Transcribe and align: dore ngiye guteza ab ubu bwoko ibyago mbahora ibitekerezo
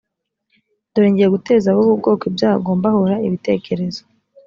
dore 0.91 1.07
ngiye 1.11 1.27
guteza 1.35 1.67
ab 1.69 1.77
ubu 1.81 1.93
bwoko 1.99 2.23
ibyago 2.31 2.69
mbahora 2.79 3.15
ibitekerezo 3.27 4.01